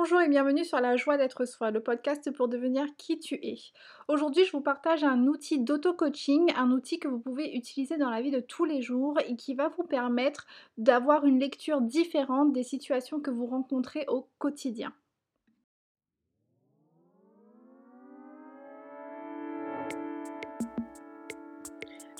[0.00, 3.58] Bonjour et bienvenue sur La joie d'être soi, le podcast pour devenir qui tu es.
[4.06, 8.22] Aujourd'hui, je vous partage un outil d'auto-coaching, un outil que vous pouvez utiliser dans la
[8.22, 12.62] vie de tous les jours et qui va vous permettre d'avoir une lecture différente des
[12.62, 14.92] situations que vous rencontrez au quotidien.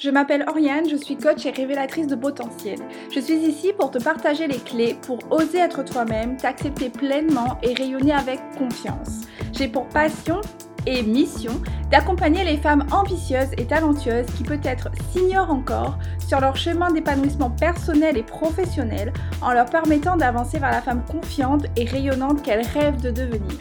[0.01, 2.79] Je m'appelle Oriane, je suis coach et révélatrice de potentiel.
[3.13, 7.75] Je suis ici pour te partager les clés pour oser être toi-même, t'accepter pleinement et
[7.75, 9.23] rayonner avec confiance.
[9.53, 10.41] J'ai pour passion
[10.87, 16.93] et mission d'accompagner les femmes ambitieuses et talentueuses qui peut-être s'ignorent encore sur leur chemin
[16.93, 19.13] d'épanouissement personnel et professionnel
[19.43, 23.59] en leur permettant d'avancer vers la femme confiante et rayonnante qu'elles rêvent de devenir.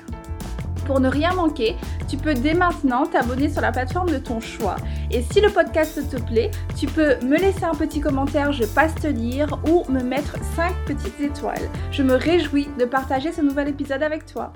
[0.87, 1.75] Pour ne rien manquer,
[2.07, 4.77] tu peux dès maintenant t'abonner sur la plateforme de ton choix.
[5.11, 8.95] Et si le podcast te plaît, tu peux me laisser un petit commentaire, je passe
[8.95, 11.69] te lire, ou me mettre 5 petites étoiles.
[11.91, 14.53] Je me réjouis de partager ce nouvel épisode avec toi.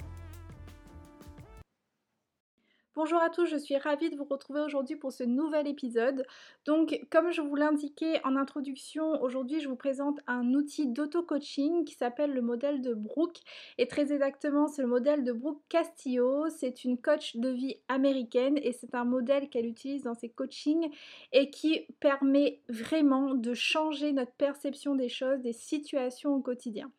[2.93, 6.25] Bonjour à tous, je suis ravie de vous retrouver aujourd'hui pour ce nouvel épisode.
[6.65, 11.95] Donc, comme je vous l'indiquais en introduction, aujourd'hui je vous présente un outil d'auto-coaching qui
[11.95, 13.37] s'appelle le modèle de Brooke.
[13.77, 16.49] Et très exactement, c'est le modèle de Brooke Castillo.
[16.49, 20.93] C'est une coach de vie américaine et c'est un modèle qu'elle utilise dans ses coachings
[21.31, 26.91] et qui permet vraiment de changer notre perception des choses, des situations au quotidien.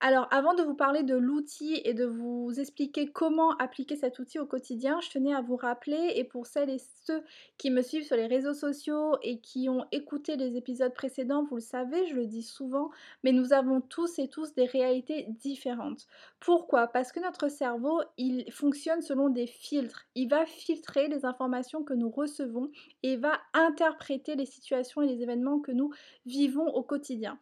[0.00, 4.38] Alors, avant de vous parler de l'outil et de vous expliquer comment appliquer cet outil
[4.38, 7.22] au quotidien, je tenais à vous rappeler, et pour celles et ceux
[7.56, 11.56] qui me suivent sur les réseaux sociaux et qui ont écouté les épisodes précédents, vous
[11.56, 12.90] le savez, je le dis souvent,
[13.24, 16.06] mais nous avons tous et tous des réalités différentes.
[16.40, 16.88] Pourquoi?
[16.88, 20.06] Parce que notre cerveau, il fonctionne selon des filtres.
[20.14, 22.70] Il va filtrer les informations que nous recevons
[23.02, 25.90] et va interpréter les situations et les événements que nous
[26.26, 27.38] vivons au quotidien.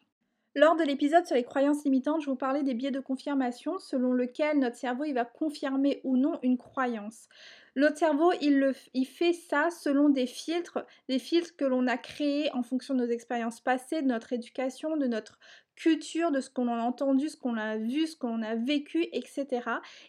[0.57, 4.13] Lors de l'épisode sur les croyances limitantes, je vous parlais des biais de confirmation selon
[4.13, 7.29] lequel notre cerveau il va confirmer ou non une croyance.
[7.75, 12.53] Notre cerveau, il, il fait ça selon des filtres, des filtres que l'on a créés
[12.53, 15.41] en fonction de nos expériences passées, de notre éducation, de notre
[15.75, 19.49] culture, de ce qu'on a entendu, ce qu'on a vu, ce qu'on a vécu, etc.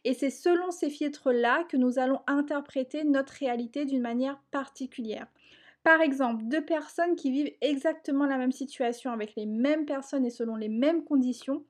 [0.03, 5.25] Et c'est selon ces filtres-là que nous allons interpréter notre réalité d'une manière particulière.
[5.85, 10.31] Par exemple, deux personnes qui vivent exactement la même situation avec les mêmes personnes et
[10.31, 11.63] selon les mêmes conditions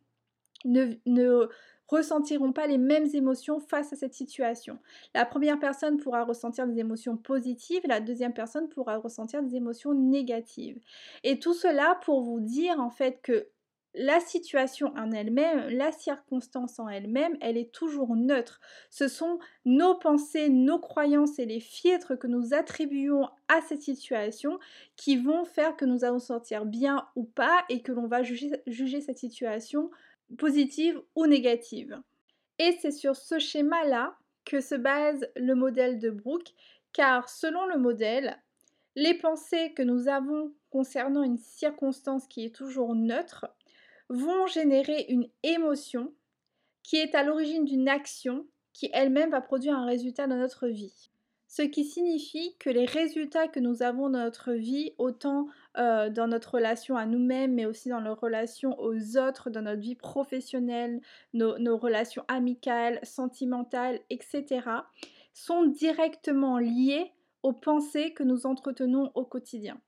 [0.64, 1.48] ne,
[1.90, 4.80] ressentiront pas les mêmes émotions face à cette situation.
[5.14, 9.94] La première personne pourra ressentir des émotions positives, la deuxième personne pourra ressentir des émotions
[9.94, 10.80] négatives.
[11.26, 13.50] Et tout cela pour vous dire en fait que
[13.98, 18.60] la situation en elle-même, la circonstance en elle-même, elle est toujours neutre.
[18.90, 24.60] Ce sont nos pensées, nos croyances et les filtres que nous attribuons à cette situation
[24.96, 29.02] qui vont faire que nous allons sentir bien ou pas et que l'on va juger,
[29.02, 29.90] cette situation
[30.38, 32.00] positive ou négative.
[32.60, 36.54] Et c'est sur ce schéma-là que se base le modèle de Brooke,
[36.94, 38.38] car selon le modèle,
[38.96, 43.48] les pensées que nous avons concernant une circonstance qui est toujours neutre
[44.10, 46.14] vont générer une émotion
[46.84, 51.10] qui est à l'origine d'une action qui elle-même va produire un résultat dans notre vie.
[51.48, 56.28] Ce qui signifie que les résultats que nous avons dans notre vie, autant euh, dans
[56.28, 61.00] notre relation à nous-mêmes, mais aussi dans nos relations aux autres, dans notre vie professionnelle,
[61.34, 64.68] nos relations amicales, sentimentales, etc.,
[65.34, 67.12] sont directement liés
[67.44, 69.80] aux pensées que nous entretenons au quotidien.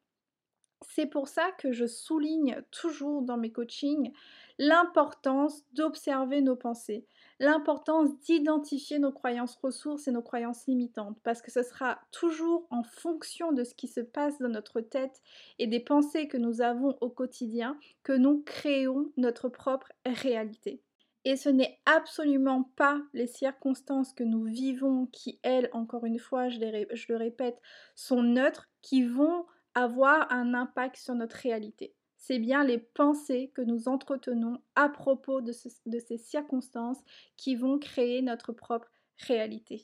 [0.82, 4.12] C'est pour ça que je souligne toujours dans mes coachings
[4.60, 7.06] l'importance d'observer nos pensées,
[7.40, 12.84] l'importance d'identifier nos croyances ressources et nos croyances limitantes, parce que ce sera toujours en
[12.84, 15.22] fonction de ce qui se passe dans notre tête
[15.60, 20.82] et des pensées que nous avons au quotidien que nous créons notre propre réalité.
[21.26, 26.48] Et ce n'est absolument pas les circonstances que nous vivons qui, elles, encore une fois,
[26.48, 27.60] je, le répète,
[27.96, 29.46] sont neutres, qui vont
[29.78, 31.94] avoir un impact sur notre réalité.
[32.18, 37.00] C'est bien les pensées que nous entretenons à propos de, ces circonstances
[37.38, 38.92] qui vont créer notre propre
[39.28, 39.84] réalité.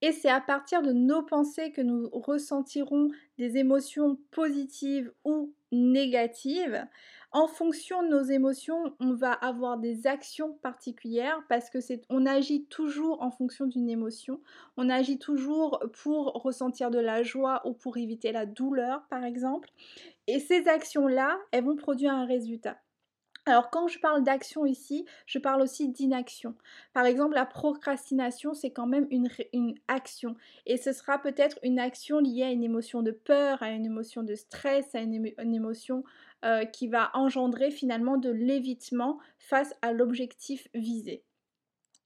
[0.00, 6.82] Et c'est à partir de nos pensées que nous ressentirons des émotions positives ou négatives.
[7.34, 12.26] En fonction de nos émotions, on va avoir des actions particulières parce que c'est on
[12.26, 14.38] agit toujours en fonction d'une émotion.
[14.76, 19.70] On agit toujours pour ressentir de la joie ou pour éviter la douleur par exemple.
[20.26, 22.76] Et ces actions-là, elles vont produire un résultat.
[23.44, 26.54] Alors quand je parle d'action ici, je parle aussi d'inaction.
[26.92, 30.36] Par exemple, la procrastination, c'est quand même une, action.
[30.66, 34.22] Et ce sera peut-être une action liée à une émotion de peur, à une émotion
[34.22, 36.04] de stress, à une, émotion
[36.44, 41.24] euh, qui va engendrer finalement de l'évitement face à l'objectif visé.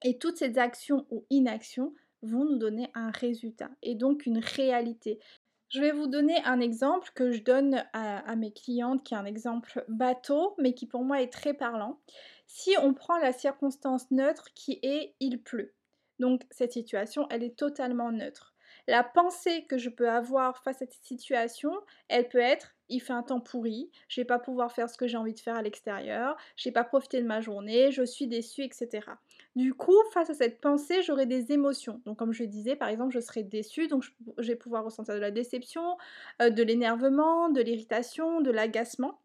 [0.05, 1.93] Et toutes ces actions ou inactions
[2.23, 5.19] vont nous donner un résultat et donc une réalité.
[5.69, 9.25] Je vais vous donner un exemple que je donne à, mes clientes, qui est un
[9.25, 11.99] exemple bateau, mais qui pour moi est très parlant.
[12.47, 15.75] Si on prend la circonstance neutre qui est il pleut,
[16.21, 18.55] donc cette situation, elle est totalement neutre.
[18.87, 21.73] La pensée que je peux avoir face à cette situation,
[22.09, 25.09] elle peut être il fait un temps pourri, je vais pas pouvoir faire ce que
[25.09, 28.29] j'ai envie de faire à l'extérieur, je n'ai pas profité de ma journée, je suis
[28.29, 29.01] déçue, etc.
[29.57, 32.03] Du coup, face à cette pensée, j'aurai des émotions.
[32.05, 34.05] Donc, comme je disais, par exemple, je serai déçue, donc
[34.37, 35.97] je vais pouvoir ressentir de la déception,
[36.43, 39.19] euh, de l'énervement, de l'irritation, de l'agacement.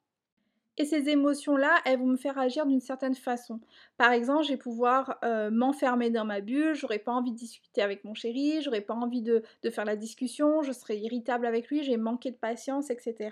[0.78, 3.60] Et ces émotions-là, elles vont me faire agir d'une certaine façon.
[3.98, 7.82] Par exemple, je vais pouvoir euh, m'enfermer dans ma bulle, j'aurais pas envie de discuter
[7.82, 11.68] avec mon chéri, j'aurais pas envie de, de, faire la discussion, je serais irritable avec
[11.68, 13.32] lui, j'ai manqué de patience, etc.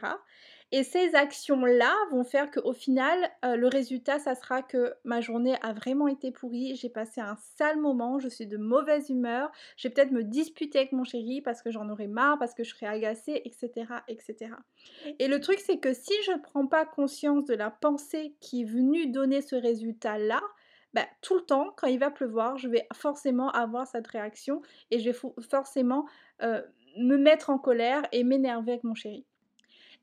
[0.71, 5.55] Et ces actions-là vont faire qu'au final, euh, le résultat, ça sera que ma journée
[5.63, 9.87] a vraiment été pourrie, j'ai passé un sale moment, je suis de mauvaise humeur, je
[9.87, 12.69] vais peut-être me disputer avec mon chéri parce que j'en aurai marre, parce que je
[12.69, 14.51] serai agacée, etc., etc.
[15.17, 18.61] Et le truc, c'est que si je ne prends pas conscience de la pensée qui
[18.61, 20.41] est venue donner ce résultat-là,
[20.93, 24.61] bah, tout le temps, quand il va pleuvoir, je vais forcément avoir cette réaction
[24.91, 25.17] et je vais
[25.49, 26.07] forcément
[26.41, 26.61] euh,
[26.97, 29.25] me mettre en colère et m'énerver avec mon chéri.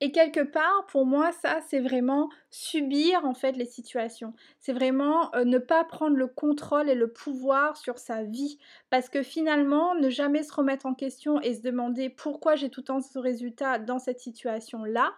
[0.03, 4.35] Et quelque part, pour moi, ça, c'est vraiment subir en fait les situations.
[4.61, 8.59] C'est vraiment euh, ne pas prendre le contrôle et le pouvoir sur sa vie.
[8.91, 12.81] Parce que finalement, ne jamais se remettre en question et se demander pourquoi j'ai tout
[12.81, 15.15] le temps ce résultat dans cette situation-là,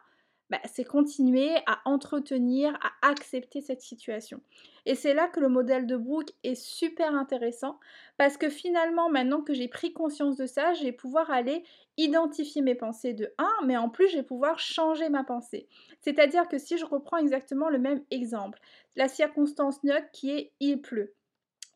[0.51, 4.41] bah, c'est continuer à entretenir, à accepter cette situation.
[4.87, 7.79] Et c'est là que le modèle de Brooke est super intéressant
[8.17, 11.65] parce que finalement, maintenant que j'ai pris conscience de ça, je vais pouvoir aller
[11.99, 15.69] identifier mes pensées de 1, mais en plus, je vais pouvoir changer ma pensée.
[16.01, 18.59] C'est-à-dire que si je reprends exactement le même exemple,
[18.97, 21.15] la circonstance neutre qui est il pleut.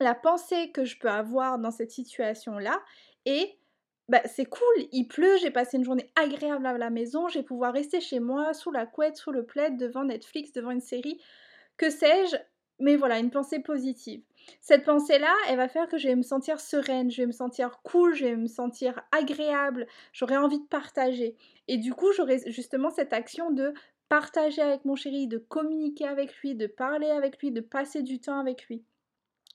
[0.00, 2.82] La pensée que je peux avoir dans cette situation-là
[3.26, 3.58] est
[4.08, 7.44] bah, c'est cool, il pleut, j'ai passé une journée agréable à la maison, je vais
[7.44, 11.20] pouvoir rester chez moi, sous la couette, sous le plaid, devant Netflix, devant une série,
[11.76, 12.36] que sais-je,
[12.78, 14.22] mais voilà, une pensée positive.
[14.60, 17.80] Cette pensée-là, elle va faire que je vais me sentir sereine, je vais me sentir
[17.84, 21.36] cool, je vais me sentir agréable, j'aurai envie de partager.
[21.68, 23.72] Et du coup, j'aurai justement cette action de
[24.08, 28.20] partager avec mon chéri, de communiquer avec lui, de parler avec lui, de passer du
[28.20, 28.84] temps avec lui.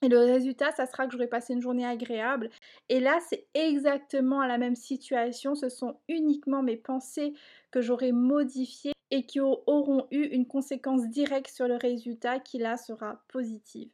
[0.04, 2.50] Et le résultat, ça sera que j'aurai passé une journée agréable.
[2.90, 5.56] Et là, c'est exactement la même situation.
[5.56, 7.34] Ce sont uniquement mes pensées
[7.72, 12.78] que j'aurai modifiées et qui auront eu une conséquence directe sur le résultat qui là
[12.78, 13.90] sera positive.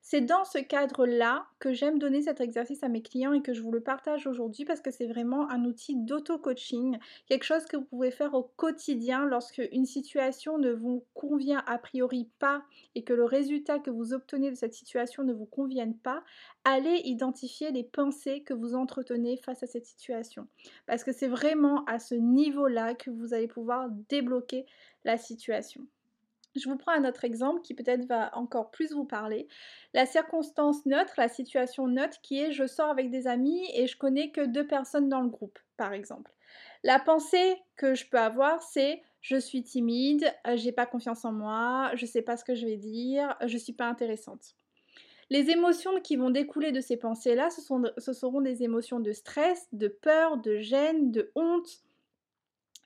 [0.00, 3.60] C'est dans ce cadre-là que j'aime donner cet exercice à mes clients et que je
[3.60, 7.84] vous le partage aujourd'hui parce que c'est vraiment un outil d'auto-coaching, quelque chose que vous
[7.84, 12.62] pouvez faire au quotidien lorsque une situation ne vous convient a priori pas
[12.94, 16.22] et que le résultat que vous obtenez de cette situation ne vous convienne pas.
[16.64, 20.46] Allez identifier les pensées que vous entretenez face à cette situation
[20.86, 24.64] parce que c'est vraiment à ce niveau-là que vous allez pouvoir débloquer
[25.04, 25.86] la situation.
[26.56, 29.48] Je vous prends un autre exemple qui peut-être va encore plus vous parler.
[29.94, 33.96] La circonstance neutre, la situation neutre qui est je sors avec des amis et je
[33.96, 36.32] connais que deux personnes dans le groupe, par exemple.
[36.84, 41.32] La pensée que je peux avoir, c'est je suis timide, euh, j'ai pas confiance en
[41.32, 44.54] moi, je sais pas ce que je vais dire, je suis pas intéressante.
[45.30, 47.60] Les émotions qui vont découler de ces pensées-là, ce,
[47.98, 51.82] ce seront des émotions de stress, de peur, de gêne, de honte,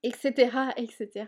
[0.02, 1.26] etc., etc.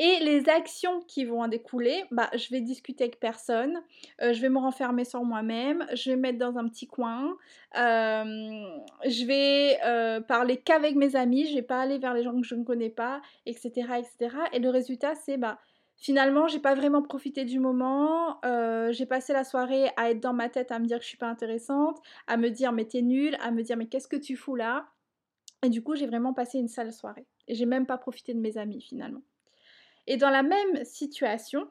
[0.00, 3.82] Et les actions qui vont en découler, bah, je vais discuter avec personne,
[4.22, 7.36] euh, je vais me renfermer sur moi-même, je vais me mettre dans un petit coin,
[7.76, 8.62] euh,
[9.04, 12.46] je vais euh, parler qu'avec mes amis, je vais pas aller vers les gens que
[12.46, 13.70] je ne connais pas, etc.
[13.98, 14.36] etc.
[14.52, 15.58] Et le résultat, c'est bah,
[15.96, 18.40] finalement, j'ai pas vraiment profité du moment,
[18.90, 21.18] j'ai passé la soirée à être dans ma tête, à me dire que je suis
[21.18, 24.36] pas intéressante, à me dire mais t'es nulle, à me dire mais qu'est-ce que tu
[24.36, 24.86] fous là?
[25.64, 27.26] Et du coup, j'ai vraiment passé une sale soirée.
[27.48, 29.22] Et j'ai même pas profité de mes amis finalement.
[30.06, 31.68] Et dans la même situation,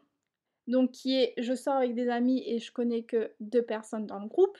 [0.68, 4.20] donc qui est je sors avec des amis et je connais que deux personnes dans
[4.20, 4.58] le groupe,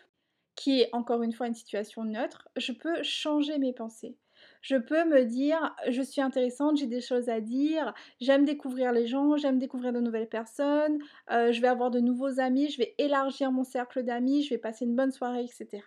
[0.56, 4.18] qui est encore une fois une situation neutre, je peux changer mes pensées.
[4.62, 9.06] Je peux me dire, je suis intéressante, j'ai des choses à dire, j'aime découvrir les
[9.06, 11.00] gens, j'aime découvrir de nouvelles personnes,
[11.32, 14.58] euh, je vais avoir de nouveaux amis, je vais élargir mon cercle d'amis, je vais
[14.58, 15.84] passer une bonne soirée, etc.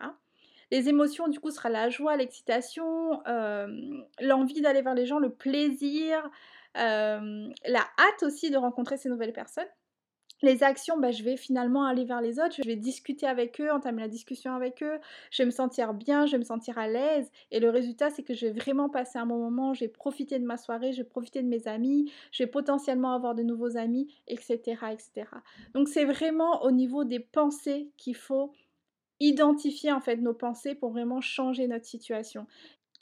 [0.71, 3.67] Les émotions, du coup, sera la joie, l'excitation, euh,
[4.21, 6.31] l'envie d'aller vers les gens, le plaisir,
[6.75, 9.67] la hâte aussi de rencontrer ces nouvelles personnes.
[10.43, 13.71] Les actions, bah, je vais finalement aller vers les autres, je vais discuter avec eux,
[13.71, 14.99] entamer la discussion avec eux,
[15.31, 17.31] je vais me sentir bien, je vais me sentir à l'aise.
[17.51, 20.39] Et le résultat, c'est que je vais vraiment passer un bon moment, je vais profiter
[20.39, 23.77] de ma soirée, je vais profiter de mes amis, je vais potentiellement avoir de nouveaux
[23.77, 24.61] amis, etc.
[24.93, 25.29] etc.
[25.75, 28.53] Donc c'est vraiment au niveau des pensées qu'il faut
[29.21, 32.47] identifier en fait nos pensées pour vraiment changer notre situation.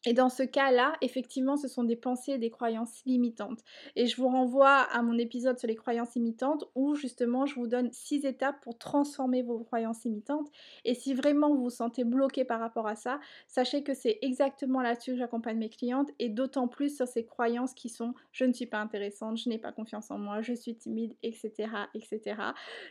[0.07, 3.61] Et dans ce cas-là, effectivement, ce sont des pensées et des croyances limitantes.
[3.97, 7.67] Et je vous renvoie à mon épisode sur les croyances limitantes où justement je vous
[7.67, 10.49] donne six étapes pour transformer vos croyances limitantes.
[10.85, 14.81] Et si vraiment vous vous sentez bloqué par rapport à ça, sachez que c'est exactement
[14.83, 18.53] là-dessus que j'accompagne mes clientes et d'autant plus sur ces croyances qui sont je ne
[18.53, 21.71] suis pas intéressante, je n'ai pas confiance en moi, je suis timide, etc.
[21.95, 22.37] etc.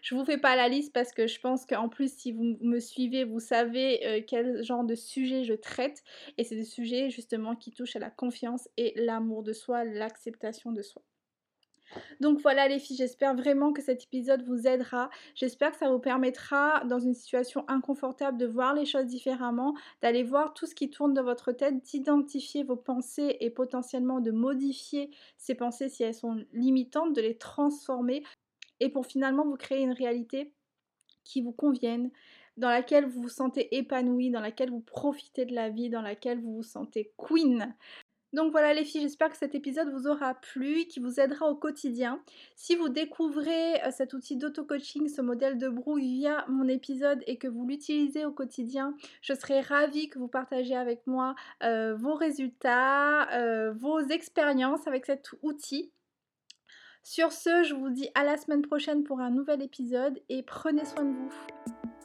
[0.01, 2.79] Je vous fais pas la liste parce que je pense qu'en plus si vous me
[2.79, 6.03] suivez, vous savez euh, quel genre de sujet je traite
[6.37, 10.71] et c'est des sujets justement qui touche à la confiance et l'amour de soi, l'acceptation
[10.71, 11.03] de soi.
[12.19, 15.09] Donc voilà les filles, j'espère vraiment que cet épisode vous aidera.
[15.35, 20.23] J'espère que ça vous permettra dans une situation inconfortable de voir les choses différemment, d'aller
[20.23, 25.11] voir tout ce qui tourne dans votre tête, d'identifier vos pensées et potentiellement de modifier
[25.37, 28.23] ces pensées si elles sont limitantes, de les transformer
[28.79, 30.53] et pour finalement vous créer une réalité
[31.23, 32.11] qui vous convienne,
[32.57, 36.39] dans laquelle vous vous sentez épanoui, dans laquelle vous profitez de la vie, dans laquelle
[36.41, 37.73] vous vous sentez queen.
[38.33, 41.55] Donc voilà les filles, j'espère que cet épisode vous aura plu, qui vous aidera au
[41.55, 42.21] quotidien.
[42.55, 47.37] Si vous découvrez euh, cet outil d'auto-coaching, ce modèle de brouille via mon épisode et
[47.37, 52.15] que vous l'utilisez au quotidien, je serai ravie que vous partagiez avec moi euh, vos
[52.15, 55.91] résultats, euh, vos expériences avec cet outil.
[57.03, 60.83] Sur ce, je vous dis à la semaine prochaine pour un nouvel épisode et prenez
[60.83, 61.96] soin de vous.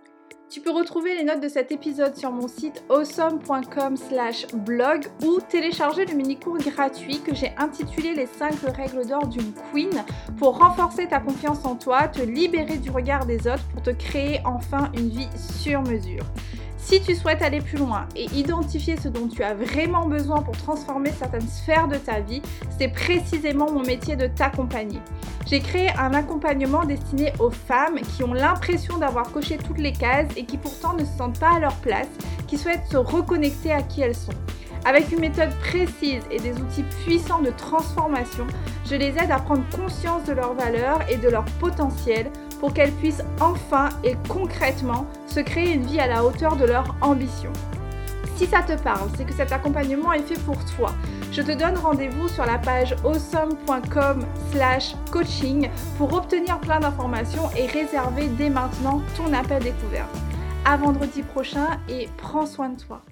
[0.52, 5.40] Tu peux retrouver les notes de cet épisode sur mon site awesome.com slash blog ou
[5.40, 10.04] télécharger le mini-cours gratuit que j'ai intitulé Les 5 règles d'or d'une queen
[10.36, 14.42] pour renforcer ta confiance en toi, te libérer du regard des autres pour te créer
[14.44, 16.24] enfin une vie sur mesure.
[16.84, 20.56] Si tu souhaites aller plus loin et identifier ce dont tu as vraiment besoin pour
[20.56, 22.42] transformer certaines sphères de ta vie,
[22.76, 24.98] c'est précisément mon métier de t'accompagner.
[25.46, 30.28] J'ai créé un accompagnement destiné aux femmes qui ont l'impression d'avoir coché toutes les cases
[30.36, 32.08] et qui pourtant ne se sentent pas à leur place,
[32.48, 34.32] qui souhaitent se reconnecter à qui elles sont.
[34.84, 38.46] Avec une méthode précise et des outils puissants de transformation,
[38.84, 42.30] je les aide à prendre conscience de leurs valeurs et de leur potentiel
[42.62, 46.94] pour qu'elles puissent enfin et concrètement se créer une vie à la hauteur de leur
[47.00, 47.52] ambition.
[48.36, 50.94] Si ça te parle, c'est que cet accompagnement est fait pour toi.
[51.32, 57.66] Je te donne rendez-vous sur la page awesome.com slash coaching pour obtenir plein d'informations et
[57.66, 60.16] réserver dès maintenant ton appel découverte.
[60.64, 63.02] À vendredi prochain et prends soin de toi.